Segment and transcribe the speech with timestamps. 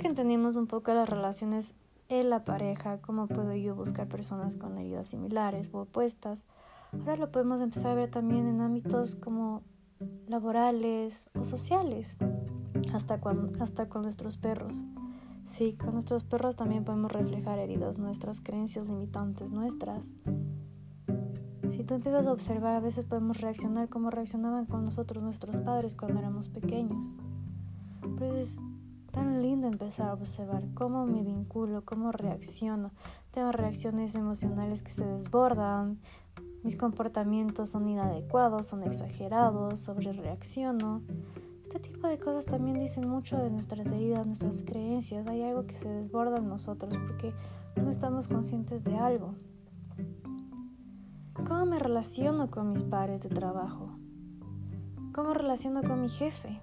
[0.00, 1.74] que entendimos un poco las relaciones
[2.08, 6.44] en la pareja, cómo puedo yo buscar personas con heridas similares o opuestas,
[6.92, 9.62] ahora lo podemos empezar a ver también en ámbitos como
[10.26, 12.16] laborales o sociales,
[12.94, 14.84] hasta con, hasta con nuestros perros.
[15.44, 20.14] Sí, con nuestros perros también podemos reflejar heridas nuestras, creencias limitantes nuestras.
[21.68, 25.94] Si tú empiezas a observar, a veces podemos reaccionar como reaccionaban con nosotros nuestros padres
[25.94, 27.14] cuando éramos pequeños.
[28.18, 28.60] Pero es
[29.10, 32.92] tan lindo empezar a observar cómo me vinculo, cómo reacciono.
[33.30, 35.98] Tengo reacciones emocionales que se desbordan,
[36.62, 41.00] mis comportamientos son inadecuados, son exagerados, sobre reacciono.
[41.62, 45.26] Este tipo de cosas también dicen mucho de nuestras heridas, nuestras creencias.
[45.26, 47.32] Hay algo que se desborda en nosotros porque
[47.76, 49.34] no estamos conscientes de algo.
[51.32, 53.96] ¿Cómo me relaciono con mis pares de trabajo?
[55.14, 56.60] ¿Cómo relaciono con mi jefe?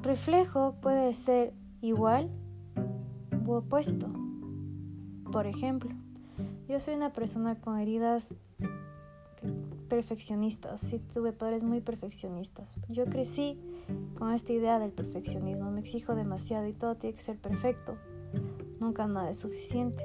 [0.00, 2.30] Reflejo puede ser igual
[3.46, 4.08] u opuesto.
[5.32, 5.90] Por ejemplo,
[6.68, 8.34] yo soy una persona con heridas
[9.88, 12.76] perfeccionistas, sí tuve padres muy perfeccionistas.
[12.88, 13.58] Yo crecí
[14.16, 17.96] con esta idea del perfeccionismo, me exijo demasiado y todo tiene que ser perfecto,
[18.80, 20.04] nunca nada es suficiente.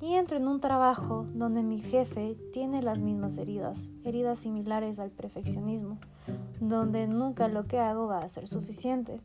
[0.00, 5.10] Y entro en un trabajo donde mi jefe tiene las mismas heridas, heridas similares al
[5.10, 5.98] perfeccionismo,
[6.74, 9.20] donde nunca lo que hago va a ser suficiente,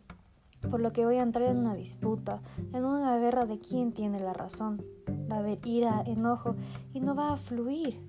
[0.70, 2.42] por lo que voy a entrar en una disputa,
[2.74, 4.84] en una guerra de quién tiene la razón.
[5.32, 6.56] Va a haber ira, enojo
[6.94, 8.00] y no va a fluir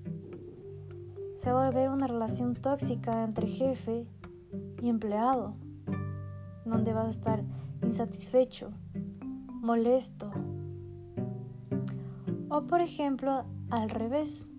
[1.41, 4.05] se va a volver una relación tóxica entre jefe
[4.79, 5.55] y empleado,
[6.65, 7.43] donde vas a estar
[7.81, 8.69] insatisfecho,
[9.47, 10.29] molesto.
[12.47, 14.51] O por ejemplo, al revés,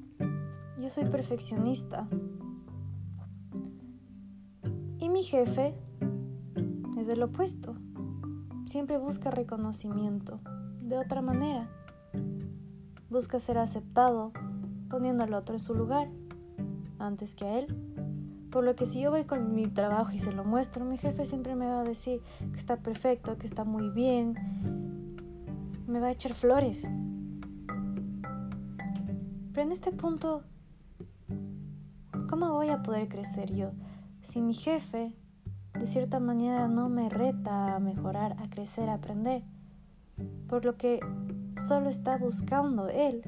[0.80, 2.08] yo soy perfeccionista
[5.22, 5.72] mi jefe
[6.98, 7.76] es el opuesto,
[8.66, 10.40] siempre busca reconocimiento
[10.80, 11.70] de otra manera,
[13.08, 14.32] busca ser aceptado
[14.90, 16.08] poniendo al otro en su lugar
[16.98, 17.68] antes que a él.
[18.50, 21.24] Por lo que si yo voy con mi trabajo y se lo muestro, mi jefe
[21.24, 22.20] siempre me va a decir
[22.50, 24.34] que está perfecto, que está muy bien.
[25.86, 26.90] Me va a echar flores.
[29.52, 30.42] Pero en este punto,
[32.28, 33.70] ¿cómo voy a poder crecer yo
[34.22, 35.14] si mi jefe
[35.78, 39.42] de cierta manera no me reta a mejorar, a crecer, a aprender?
[40.48, 41.00] Por lo que
[41.60, 43.22] solo está buscando él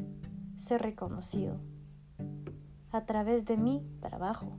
[0.56, 1.58] ser reconocido
[2.90, 4.58] a través de mi trabajo.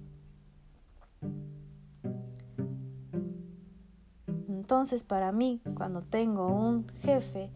[4.48, 7.52] Entonces para mí, cuando tengo un jefe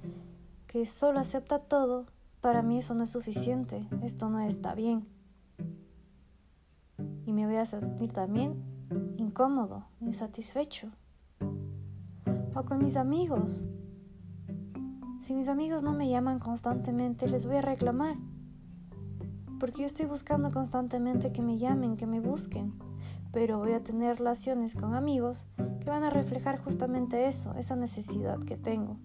[0.67, 2.05] que solo acepta todo,
[2.39, 5.18] para mí eso no es suficiente, esto no está bien.
[7.29, 8.55] Y me voy a sentir también
[9.17, 10.89] incómodo, insatisfecho.
[12.55, 13.67] O con mis amigos.
[15.21, 18.15] Si mis amigos no me llaman constantemente, les voy a reclamar
[19.59, 22.73] porque yo estoy buscando constantemente que me llamen, que me busquen,
[23.31, 25.45] pero voy a tener relaciones con amigos
[25.81, 28.97] que van a reflejar justamente eso, esa necesidad que tengo.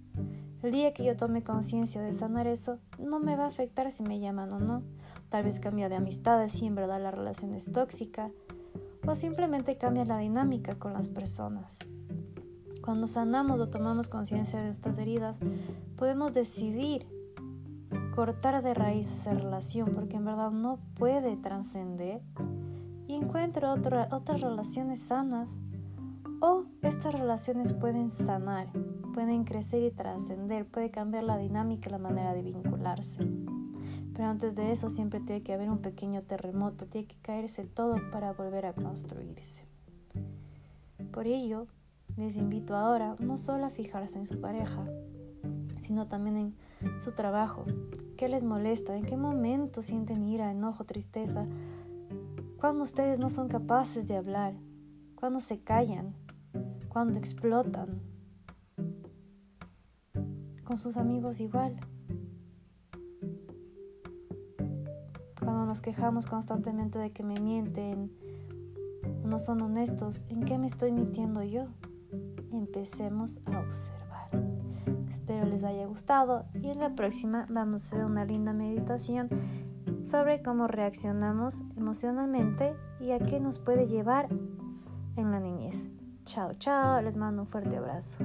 [0.63, 4.03] El día que yo tome conciencia de sanar eso, no me va a afectar si
[4.03, 4.83] me llaman o no.
[5.35, 8.31] Tal vez cambia de amistades y en verdad la relación es tóxica,
[9.05, 11.81] o simplemente cambia la dinámica con las personas.
[12.85, 15.41] Cuando sanamos o tomamos conciencia de estas heridas,
[15.97, 17.09] podemos decidir
[18.15, 22.23] cortar de raíz esa relación porque en verdad no puede trascender
[23.09, 25.59] y encuentro otras relaciones sanas
[26.41, 28.69] o estas relaciones pueden sanar,
[29.13, 33.29] pueden crecer y trascender, puede cambiar la dinámica la manera de vincularse.
[34.15, 37.97] Pero antes de eso siempre tiene que haber un pequeño terremoto, tiene que caerse todo
[38.13, 39.65] para volver a construirse.
[41.13, 41.67] Por ello,
[42.17, 44.87] les invito ahora no solo a fijarse en su pareja,
[45.79, 47.65] sino también en su trabajo,
[48.17, 51.47] qué les molesta, en qué momento sienten ira, enojo, tristeza,
[52.59, 54.55] cuando ustedes no son capaces de hablar,
[55.17, 56.15] cuando se callan,
[56.89, 58.01] cuando explotan.
[60.65, 61.77] Con sus amigos igual.
[65.45, 68.11] Cuando nos quejamos constantemente de que me mienten,
[69.25, 71.67] no son honestos, ¿en qué me estoy mintiendo yo?
[72.51, 74.31] Empecemos a observar.
[75.11, 79.29] Espero les haya gustado y en la próxima vamos a hacer una linda meditación
[80.03, 84.29] sobre cómo reaccionamos emocionalmente y a qué nos puede llevar
[85.17, 85.89] en la niñez.
[86.25, 88.19] Chao, chao, les mando un fuerte abrazo.